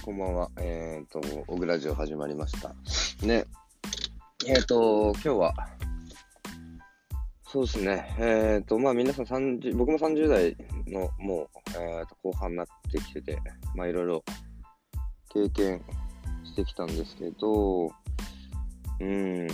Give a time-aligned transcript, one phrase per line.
[0.00, 0.50] ん、こんばんは。
[0.56, 2.74] えっ、ー、と、オグラジオ始まりました。
[3.26, 3.44] ね。
[4.46, 5.54] えっ、ー、と、今日は、
[7.46, 8.16] そうですね。
[8.18, 11.48] えっ、ー、と、まあ皆さん30、僕も30代のもう、
[11.78, 13.38] えー、と後半になってきてて、
[13.74, 14.24] まあいろいろ
[15.32, 15.82] 経験
[16.44, 17.86] してきたんですけど、
[19.00, 19.48] うん、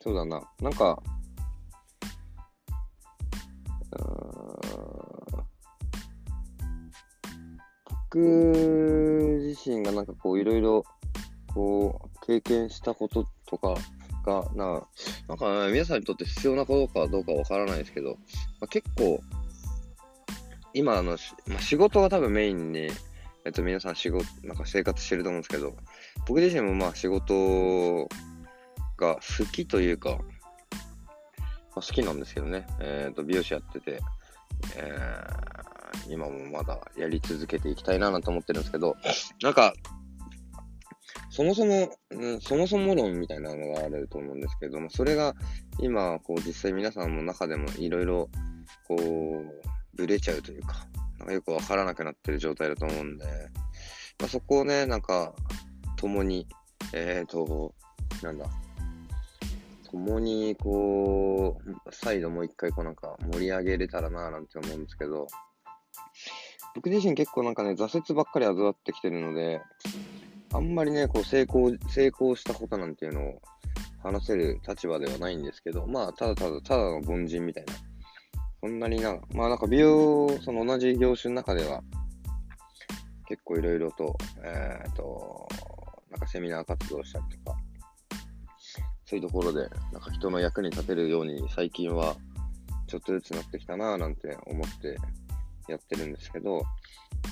[0.00, 0.42] そうだな。
[0.60, 1.02] なんか、
[8.14, 9.11] 僕
[9.52, 10.84] 自身がなんかこういろいろ
[11.54, 13.74] こう経験したこととか
[14.24, 14.82] がな、
[15.28, 18.10] なんか、皆さんにとって必要なことかどうかわからないですけど、
[18.60, 19.20] まあ、結構、
[20.72, 22.88] 今あの、まあ、仕事が多分メインに、
[23.44, 25.76] えっと皆さん仕事、なんか生活してると思うんですけど、
[26.26, 28.08] 僕自身もまあ仕事
[28.96, 30.16] が好きというか、ま
[31.76, 34.00] あ、好きなんですけどね、え、ー、と美容師やってて、
[34.76, 38.96] えー今もまだやり続けていきたいななんて思ってるんですけど、
[39.42, 39.72] なんか、
[41.30, 45.34] そもそも、うん、そもそも論みたいなのがあると思うんですけども、それが
[45.78, 48.28] 今、こう実際皆さんの中でもいろいろ、
[48.86, 49.62] こう、
[49.94, 50.86] ブレちゃうというか、
[51.18, 53.24] なんかよくわからなくなってる状態だと思うんで、
[54.18, 55.34] まあ、そこをね、なんか、
[55.96, 56.46] 共に、
[56.92, 57.74] えっ、ー、と、
[58.22, 58.46] なんだ、
[59.90, 65.28] 共に、こう、再度もう一回、こうなんか盛り上げれたらななんて思うんですけど、
[66.74, 69.60] 僕自身結構なんかね、挫折ばっかり味わってきてるので、
[70.52, 73.42] あんまりね、こう成功、成功したことなんていうのを
[74.02, 77.72] 話せる立場ではないんですけど、まあ、ただただ、ただの凡人みたいな。
[78.60, 81.82] そんなにな、まあなんか美容、その同じ業種の中では、
[83.26, 85.48] 結構いろいろと、えっ、ー、と、
[86.10, 87.58] なんかセミナー活動したりとか、
[89.04, 92.14] そういうところで、なんか人の役に立てるように最近は、
[92.86, 94.96] ちょっとずつなってきたなぁなんて思って
[95.72, 96.62] やってるんですけど、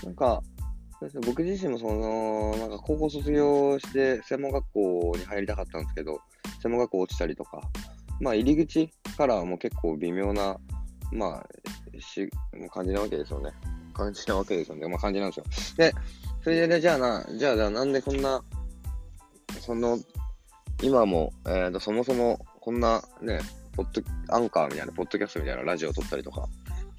[0.04, 0.42] なんか、
[1.26, 6.20] 僕自身もその、なんか高校卒業して専門学校に入りたかったんですけど、
[6.62, 7.62] 専門学校落ちたりとか、
[8.20, 10.58] まあ入り口からはもう結構微妙な、
[11.12, 12.28] まあ、し、
[12.70, 13.50] 感じなわけですよね。
[13.94, 14.88] 感じなわけですよね。
[14.88, 15.44] まあ感じなんですよ。
[15.76, 15.94] で、
[16.42, 18.42] それで、じゃあな、じゃあ、じゃあなんでこんな、
[19.60, 19.98] その、
[20.82, 23.40] 今も、えっ、ー、と、そもそもこんなね、
[23.74, 26.46] ポッド、アンカーみたいな、ポッドキャストみたいなラジオを撮ったりとか、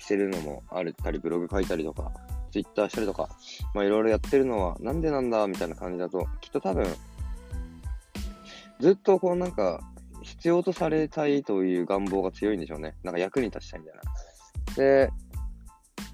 [0.01, 2.11] してるのもあったり、ブログ書いたりとか、
[2.51, 3.29] ツイッターしたりとか、
[3.75, 6.85] まあいろいろやってるのは、なんでなんだみたいな感じだと、きっと多分、
[8.79, 9.79] ずっとこうなんか、
[10.23, 12.95] 必要とされたいという願望が強いんでしょうね。
[13.03, 14.01] なんか役に立ちたいみたいな。
[14.75, 15.11] で、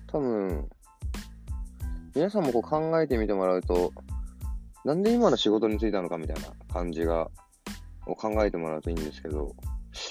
[0.08, 0.70] 多分、
[2.14, 3.94] 皆さんもこう考えてみてもらうと、
[4.84, 7.30] なんで今の仕事に就いたのかみたいな感じが、
[8.06, 9.56] を考えてもらうといいんですけど、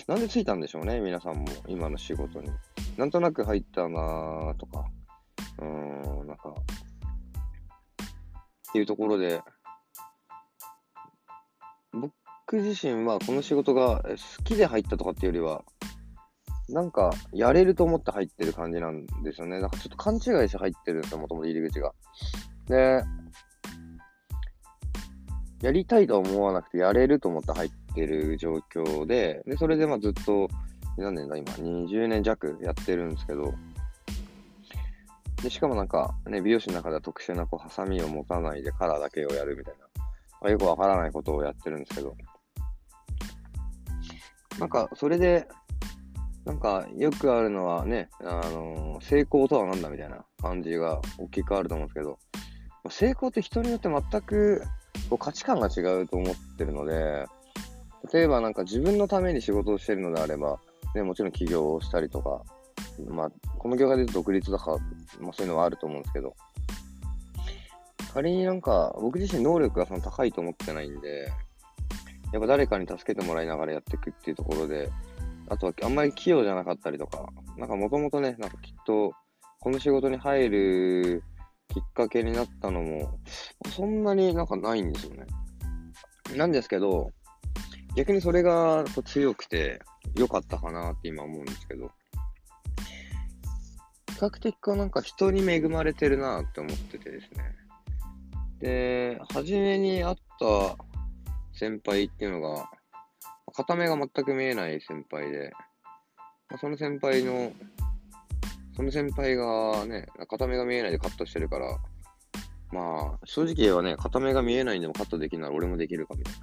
[0.06, 2.50] なんでついたんでしょうね、皆さんも、今の仕事に。
[2.96, 4.84] なんとなく入ったなとか、
[5.58, 6.54] うーん、なんか、っ
[8.72, 9.42] ていうところで、
[11.92, 15.64] 僕自身はこの仕事が好きで入ったとかっていうよりは、
[16.68, 19.60] なんか、やれると思って入ってる感じなんですよね。
[19.60, 21.92] なんかちょっと勘違いして入ってるんですよ、もともと入り口が。
[22.66, 23.04] で、
[25.62, 30.48] やりたいとは思わなくて、やれると思って入ってる状況で、で、それでまあずっと、
[31.02, 31.36] 何年だ？
[31.36, 33.54] 今、20年弱やってるんですけど、
[35.42, 39.86] で、しかもなんか、ね、美容師の中では特殊なこう、ハサミを持たないでカラーだけをやるみたいな、
[40.40, 42.16] まあ、よくわからないことをやってるんですけど、
[44.58, 45.46] なんか、それで、
[46.44, 52.18] なんか、よくあるのはね、あのー、成功とは何だみたいな感じが大きくあると思うんですけど、
[52.88, 54.62] 成功って人によって全く
[55.10, 57.26] こう価値観が違うと思ってるので、
[58.12, 60.60] 例えばなんか自分のために仕事をしてるのであれば、
[60.96, 62.42] ね、もちろん起業をしたりとか、
[63.08, 64.78] まあ、この業界で独立とか、
[65.20, 66.34] まあ、そういうのはあると思うんですけど、
[68.12, 71.30] 仮になんか、僕自身能力がその高いと思ってないんで、
[72.32, 74.90] やっぱ誰かに助けてもらいながらやっていくっていうところで、
[75.48, 77.26] あとはあんまり器用じゃなかったりとか、
[77.56, 79.12] なんかもともとね、なんかきっと、
[79.60, 81.24] この仕事に入る
[81.68, 83.20] きっかけになったのも、
[83.74, 85.26] そんなになんかないんですよね。
[86.36, 87.10] なんですけど、
[87.96, 89.80] 逆にそれが強くて
[90.14, 91.90] 良かったかなって今思うんですけど、
[94.16, 97.54] 比較的こうなんか人に恵まれてるなって思っててですね。
[98.60, 100.76] で、初めに会った
[101.52, 102.70] 先輩っていうのが、
[103.52, 105.52] 片目が全く見えない先輩で、
[106.60, 107.52] その先輩の、
[108.74, 111.78] その先輩がね、片目が見えないでカットしてるから、
[112.72, 116.34] まあ、正直言えばね、片目が見えないんでもカットできるなら俺もできるかみたい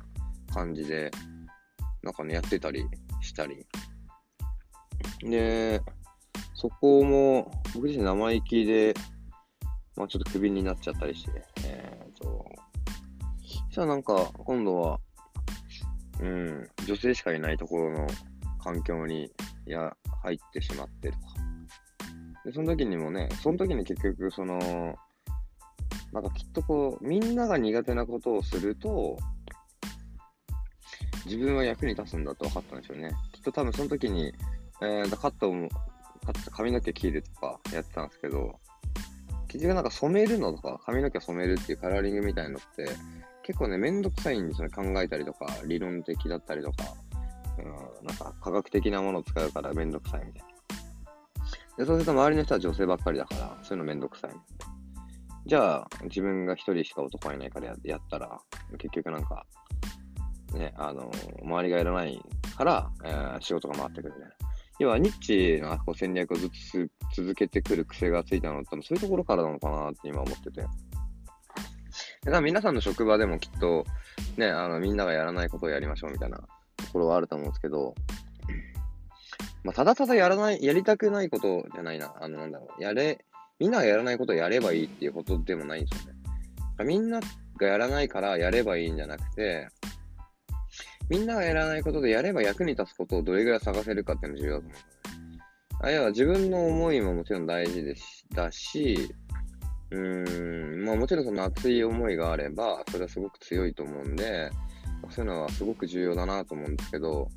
[0.48, 1.12] な感じで、
[2.02, 2.86] なんかね、やってたり
[3.24, 3.66] したり。
[5.22, 5.82] で、
[6.54, 8.94] そこも、僕自身生意気で、
[9.96, 12.46] まあちょっとクビになっちゃったりして、えーと、
[13.72, 15.00] じゃあなんか、今度は、
[16.20, 18.08] うん、女性しかいないところの
[18.64, 19.32] 環境に、
[19.66, 21.24] いや、入ってしまってとか。
[22.46, 24.96] で、その時にもね、その時に結局、その、
[26.12, 29.18] なんかきっとこう、みんなが苦手なことをすると、
[31.26, 33.12] 自分は役に立つんだと分かったんでしょうね。
[33.32, 34.34] きっと多分その時に、
[34.82, 35.70] えー、カットも、
[36.26, 38.60] カット髪の毛切るとかやってたんですけど、
[39.48, 42.86] 結局なんか染めるのとか、髪の毛染めるっていうカラーリングみたいのって、
[43.44, 44.74] 結構ね、めんどくさいんですよね。
[44.74, 46.86] 考えたりとか、理論的だったりとか、
[47.60, 50.54] うん、なんか科学的なものを使うからめんどくさいみたいな。
[51.78, 54.32] で、そうすると周りの人は女性ばっかりだから、そういうのめんどくさい。
[55.46, 58.40] じゃあ、自分が一人しか男がいないからややったら、
[58.78, 59.46] 結局なんか、
[60.54, 61.12] ね、あの、
[61.44, 62.22] 周りがいらない
[62.58, 64.36] から、えー、仕事が回ってくるみたいな。
[64.80, 66.54] 要は、ニッチなこう戦略をずっと
[67.16, 70.62] 続けてくる癖がついたのって、そういうところからなのかなって今思ってて。
[70.62, 73.86] だから皆さんの職場でもきっと、
[74.38, 76.46] ね、あの、みんながやらないことをやりましょうみたいなと
[76.92, 77.94] ころはあると思うんですけど、
[79.64, 82.14] まあ、ただただやらない、やりたくないことじゃないな。
[82.20, 82.82] あの、なんだろう。
[82.82, 83.24] やれ、
[83.60, 86.20] みんながやらないことをやればいいっていうことでもないんですよね。
[86.86, 87.20] みんな
[87.58, 89.70] がやらないからやればいいんじゃなくて、
[91.14, 94.82] みんながやらないことでやれば役に立つことをどれぐらい探せるかっていうのが重要だと思う。
[95.82, 99.14] あるいは自分の思いももちろん大事でしだし、
[99.92, 104.50] うーん、まあもちろんその熱い思いがあれば、それはすごく強いと思うんで、
[105.12, 107.30] そういうのはすごく重要だなと思うんですけど、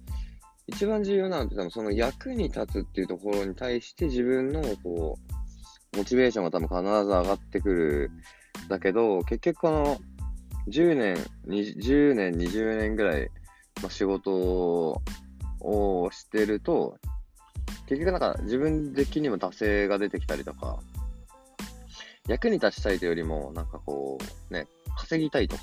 [0.67, 5.19] 一番重要なのって多分その役に立つっていうところに対して自分のこ
[5.93, 8.11] う、モチベーションが多分必ず上がってくる。
[8.71, 9.99] だけど、結局この
[10.69, 13.31] 10年、10年、20年ぐらい
[13.83, 14.33] まあ、仕事
[15.61, 16.99] をしてると、
[17.89, 20.79] 結局なんか自分的にも惰性が出てきたりとか、
[22.29, 24.19] 役に立ちたいというよりも、なんかこ
[24.51, 25.63] う、ね、稼ぎたいとか、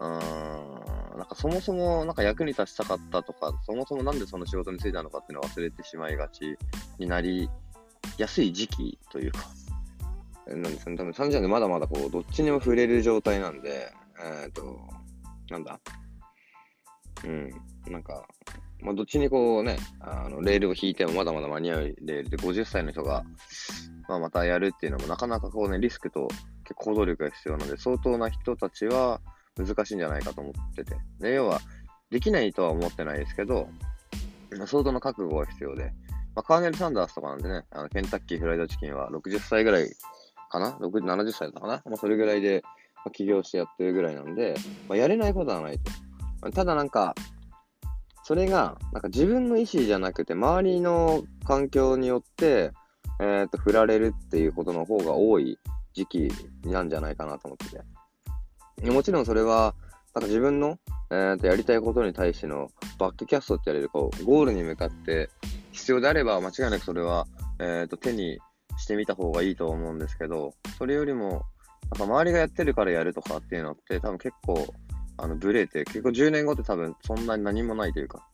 [0.00, 6.56] うーん、なんかそもそもなんか役に立ちたかったとか、そもそもなんでその仕事に就いたのかっていうのを忘れてしまいがち
[6.98, 7.50] になり
[8.18, 9.40] やすい時期というか、
[10.46, 10.96] なんですね。
[10.96, 13.92] 多分30年でまだまだこう、どっちにも触れる状態なんで、
[14.42, 14.78] えっ、ー、と、
[15.50, 15.80] なんだ、
[17.26, 17.50] うん。
[17.92, 18.26] なんか、
[18.80, 23.24] まあ、どっちにこうね、あの、レールを引いてもまだまだ間に合うレールで50歳の人が、
[24.08, 26.28] まあ、またやるっていうのもなかなかこうね、リスクと
[26.64, 29.20] 結構行動力が必要なので、相当な人たちは
[29.56, 30.96] 難しいんじゃないかと思ってて。
[31.20, 31.60] で、要は、
[32.10, 33.68] できないとは思ってないですけど、
[34.66, 35.92] 相当の覚悟が必要で、
[36.36, 39.90] まあ、カーネル・サンダースとかなんでね、あのケンタッキーフライドチキンは60歳ぐらい
[40.50, 41.82] かな ?70 歳だったかな？
[41.84, 42.62] まあ、それぐらいで、
[43.12, 44.54] 起業してやってるぐらいなんで、
[44.88, 45.90] まあ、やれないことはないと。
[46.52, 47.14] ただなんか、
[48.24, 52.72] それが、なんか自分の意思じゃなくて、周りの環境によって、
[53.20, 55.58] えっ、ー、と、振られるっていうことの方が多い
[55.94, 56.32] 時期
[56.64, 57.70] なんじゃないかなと思って
[58.82, 58.90] て。
[58.90, 59.74] もちろんそれは、
[60.14, 60.78] なんか自分の、
[61.10, 65.28] えー、とやりたいことに対してのバックキャストって言われるこうゴールに向かって
[65.72, 67.26] 必要であれば間違いなくそれは、
[67.60, 68.38] えー、と手に
[68.78, 71.44] してみた方がいいと思うんですけど、それよりも、
[71.98, 74.66] なんか周りがやってるからやるとかっていうのって多分結構
[75.18, 78.26] あの、ブレて、結構10年後って多分そんなに何もないというか、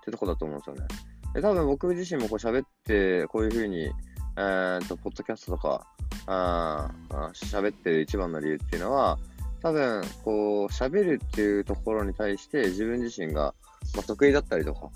[0.00, 0.86] ってとこだと思うんですよね。
[1.34, 3.90] で、多分僕自身もこう喋って、こういうふうに、
[4.36, 5.86] えー、っと、ポッドキャストとか、
[6.26, 6.90] あ
[7.32, 9.18] 喋ってる一番の理由っていうのは、
[9.62, 13.54] 多分、こう、喋るっていうところに対して自分自身が、
[13.94, 14.90] まあ、得意だったりとか、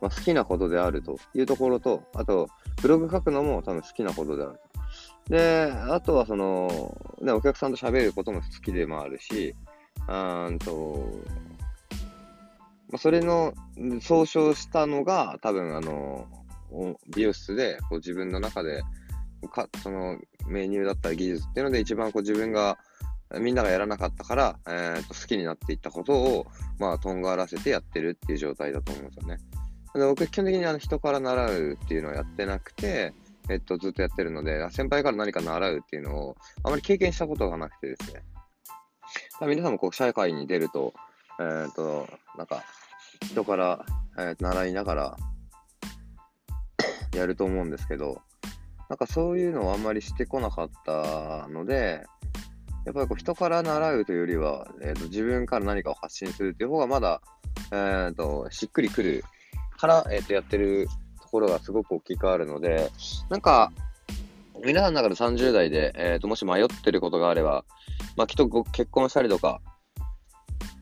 [0.00, 2.48] まあ、好きなことであるというところと、あと、
[2.80, 4.60] ブログ書くのも多分好きなことである。
[5.28, 9.54] で、あとはその、ね、お客さんと喋ることも好きでもあるし、
[10.08, 11.08] うんと、
[12.90, 13.54] まあ、それの
[14.00, 16.26] 総称したのが、多分あの、
[17.14, 18.82] 美容室でこう自分の中で
[19.48, 22.78] か、そのメニューだったり技術っていうので一番こう自分が、
[23.38, 26.46] みんながやらなかったから、えー、と好きになっていったことを、
[26.80, 29.38] まあ、とんがらせてやってるっていう状態だと思うんですよね。
[29.94, 33.12] で僕、基本的にあの人から習うっていうのをやってなくて、
[33.48, 38.22] えっと、ずっとやってるので、先輩から何か習うっていうのをあまり経験したことがなくてですね。
[39.46, 40.92] 皆さんもこう社会に出ると、
[41.38, 42.06] えっ、ー、と、
[42.36, 42.62] なんか、
[43.24, 43.86] 人から、
[44.18, 45.16] えー、習いながら
[47.16, 48.20] やると思うんですけど、
[48.90, 52.04] なんかそういうのをあんまりしてこなかったので、
[52.84, 57.22] やっぱりこう人から習うというよりは、えーと、自分から何かを発信するっていう方がまだ、
[57.72, 59.24] えーと、しっくりくる
[59.78, 60.86] から、えーと、やってる
[61.22, 62.90] ところがすごく大きくあるので、
[63.30, 63.72] なんか、
[64.62, 67.64] 皆さんの中で30代で、えーともし迷ってることがあれば、
[68.20, 69.62] まあ、きっと結婚したりとか、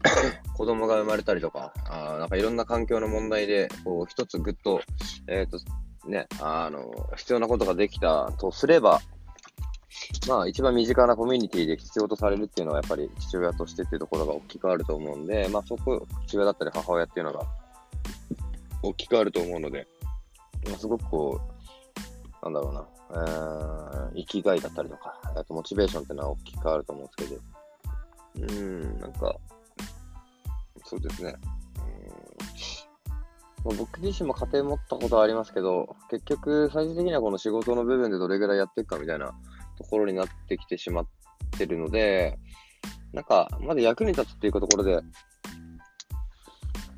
[0.59, 4.81] 子供が生まれたりとか、あなんかいろんな環境の問題で、こう、一つぐっと、
[5.29, 9.01] えっ、ー、と、ね、あの、必要なことができたとすれば、
[10.27, 17.47] まあ一番身近なコミュニティで必要とされるっていうのはやっぱり父親としてっていうところが大きくあると思うんで、まあそこ、父親だったり母親っていうのが
[18.83, 19.87] 大きくあると思うので、
[20.67, 21.58] まあ、すごくこう、
[22.43, 27.41] なんだろうな、えー、生きがいだったりとか、あとモチベーションっていうのは大きくあると思うんです
[28.37, 29.37] けど、うん、なんか、
[30.85, 31.35] そうですね。
[33.65, 39.33] うん、僕自身も家庭持ったことはありますけど、結局、最終的にはこの仕事の部分でどれぐらいやっていくかみたいな
[39.77, 41.07] ところになってきてしまっ
[41.59, 42.39] てるので、
[43.13, 45.01] なんか、まだ役に立つっていうところで、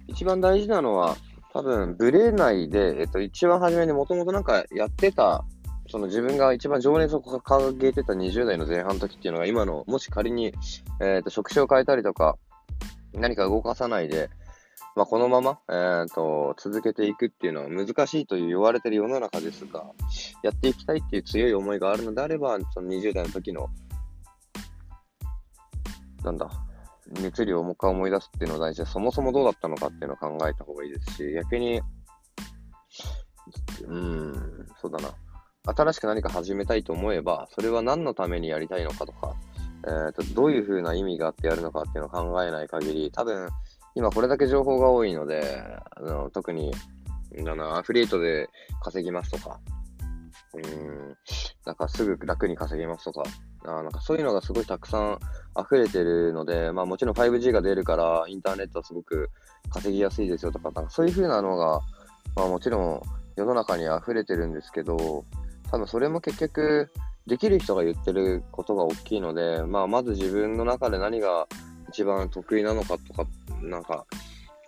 [0.08, 1.16] 一番大事なのは、
[1.52, 5.44] 多分、ブレないで、えっと、一番初めにもともとなんかやってた、
[5.88, 10.54] その自分が一番情熱を掲げてた20代の前半の時っていうのが、今の、もし仮に、
[11.00, 12.36] えっと、職種を変えたりとか、
[13.12, 14.30] 何か動かさないで、
[14.94, 19.84] まあ、このまま、えーと、続けていくっていうのは難しいと言われてる世の中ですが、
[20.42, 23.68] やっていきたいっていう強い思いがあるのであれば、その20代の時の、
[26.22, 26.48] なんだ、
[27.10, 31.80] 熱量をもう一回思い出すっていうのは大事で、そもそもどうだったのかっていうのを考えた方がいいですし、逆に、
[33.86, 35.10] うん、そうだな。
[35.64, 39.34] 新しく何か始めたいと思えば、それは何のためにやりたいのかとか、
[39.86, 43.48] えーと、どういうふうな意味があってやるのかっていうのを考えない限り、多分、
[43.94, 45.64] 今これだけ情報が多いので、
[45.96, 46.72] あの特に、
[47.38, 48.48] あの、アフリエイトで
[48.82, 49.60] 稼ぎますとか、
[50.54, 51.16] うん、
[51.64, 53.22] なんかすぐ楽に稼げますとか、
[53.64, 55.18] あなんかそういうのがすごいたくさん
[55.60, 59.30] 溢れてるので、まあもちろん 5G が出るからインターネットはすごく
[59.70, 61.80] 稼ぎやすいですよとか、なんかそういう風なのが、
[62.36, 63.02] まあもちろん
[63.36, 65.24] 世の中に溢れてるんですけど、
[65.70, 66.90] 多分それも結局、
[67.26, 71.46] できる人が言ってることが大きいので、まあ、まず自分の中で何が
[71.88, 73.24] 一番得意なのかとか、
[73.62, 74.04] なんか、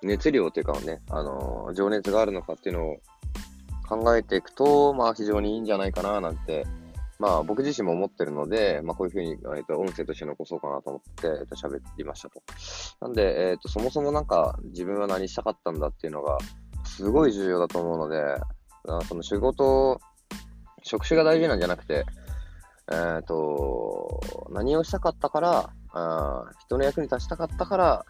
[0.02, 2.96] 熱量っていうかね、あのー、情熱があるのかっていうのを
[3.88, 6.66] 考えていくと、まあ、非常にいいんじゃないかな、なんて、
[7.22, 12.42] まあ、僕自身も思ってるので、まあ、こういうふうに、えっと、音声として残そうかなと思って、えっと、喋りましたと。
[13.00, 16.36] なんで、えっと、そもそもなんか、自分は何したかったんだっていうのが、
[16.84, 18.40] すごい重要だと思うので、
[19.06, 20.00] その仕事、
[20.82, 22.04] 職種が大事なんじゃなくて、
[22.90, 28.04] えっ、と、何をしたかったから、あ人の役に立ちたかったから、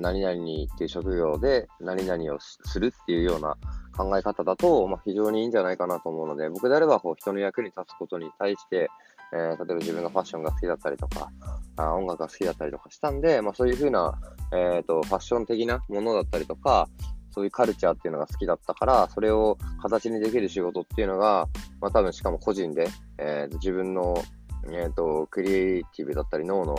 [0.00, 3.56] 何々にっていう職業で何々をするっていうような
[3.96, 8.88] 考え方だと、まあ、非常にいいんじゃないかなと思うので、僕であればこう人の役に立つことに対して、
[9.32, 11.30] えー、例えば自分がファッションが好きだったりとか、
[11.76, 14.18] あ音楽が好きだったりとかしたんで、まあ、そういうふうな、
[14.52, 16.88] えーと、ファッション的なものだったりとか、
[17.30, 21.48] そういうカルチャーっていうのが好きだったから、それを形にできる仕事っていうのが、
[21.80, 24.22] まあ多分しかも個人で、えー、自分の、
[24.70, 26.76] えーと、クリエイティブだったり脳の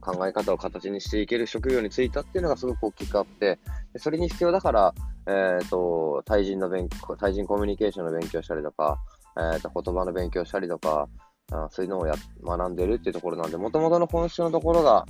[0.00, 3.58] 考え方を形にしていける職業に就いたっていうのがすごく大きくあって、
[3.96, 4.94] それに必要だから、
[5.26, 8.98] えーと、対人の勉強、対人コミュニケーションの勉強したりとか、
[9.36, 11.08] えーと、言葉の勉強したりとか、
[11.50, 15.06] あそういうのをや学んでるっていうところなんで、もともとの本質のところが、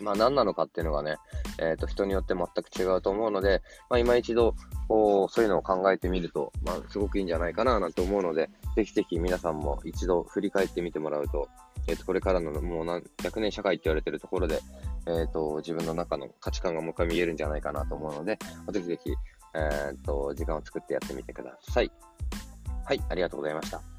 [0.00, 1.16] まあ何なのかっていうのがね、
[1.58, 4.54] えっ、ー、と人によって全く違うと思うので、まあ今一度、
[4.86, 11.48] こう、そういうのを考えてみると、まあすごくいいんじゃないかななんて思うので、ぜひぜひ皆さんも一度振り返ってみてもらうと、
[11.88, 14.60] えっ、ー、と、これからのもう何百年社会って言われてるところで、
[15.06, 18.38] えっ、ー、と、自分の中の価値観がもう一回見えるんじゃないかなと思うので、
[18.70, 19.10] ぜひぜひ、
[19.54, 21.90] えっ、と、時間を作ってやってみてください。
[22.84, 23.97] はい、ありがとうございました。